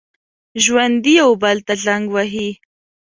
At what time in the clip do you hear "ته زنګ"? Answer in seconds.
1.67-2.05